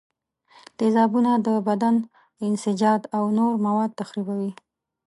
تیزابونه 0.77 1.31
د 1.45 1.47
بدن 1.67 1.95
انساج 2.45 2.81
او 3.17 3.23
نور 3.37 3.53
مواد 3.65 3.91
تخریبوي. 4.01 4.51